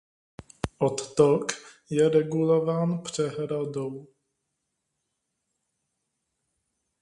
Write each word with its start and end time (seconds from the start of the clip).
Odtok 0.79 1.47
je 1.89 2.09
regulován 2.09 3.01
přehradou. 3.01 4.07